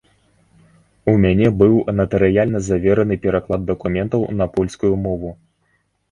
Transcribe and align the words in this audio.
У 1.11 1.13
мяне 1.25 1.49
быў 1.59 1.75
натарыяльна 1.99 2.61
завераны 2.69 3.17
пераклад 3.25 3.61
дакументаў 3.71 4.25
на 4.39 4.47
польскую 4.55 4.91
мову. 5.05 5.29